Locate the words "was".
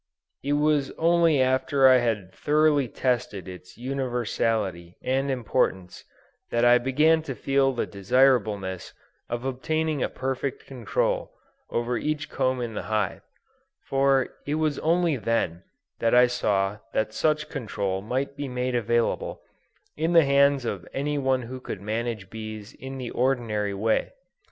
0.53-0.89, 14.55-14.79